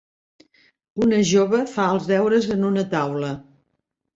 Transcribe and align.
Una 1.07 1.19
jove 1.31 1.59
fa 1.73 1.85
els 1.99 2.09
deures 2.13 2.51
en 2.57 2.67
una 2.71 2.89
taula. 2.95 3.31